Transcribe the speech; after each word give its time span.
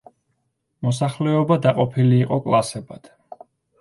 მოსახლეობა 0.87 1.57
დაყოფილი 1.67 2.17
იყო 2.23 2.41
კლასებად. 2.47 3.13